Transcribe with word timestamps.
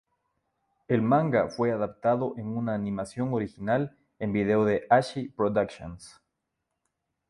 El 0.87 1.03
manga 1.03 1.47
fue 1.47 1.71
adaptado 1.71 2.33
en 2.35 2.47
una 2.57 2.73
animación 2.73 3.31
original 3.35 3.99
en 4.17 4.33
vídeo 4.33 4.65
de 4.65 4.87
Ashi 4.89 5.29
Productions. 5.29 6.19